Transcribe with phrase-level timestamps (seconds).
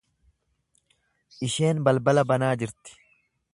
[1.49, 2.99] Isheen balbala banaa jirti.